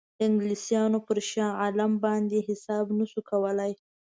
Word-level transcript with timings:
انګلیسانو 0.25 0.99
پر 1.07 1.17
شاه 1.31 1.53
عالم 1.61 1.91
باندې 2.05 2.45
حساب 2.47 2.85
نه 2.99 3.05
شو 3.11 3.21
کولای. 3.29 3.73